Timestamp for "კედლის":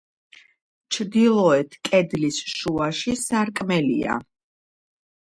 1.89-2.39